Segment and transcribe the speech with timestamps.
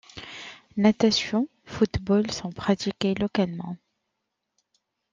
[0.77, 3.77] Natation, football sont pratiqués localement.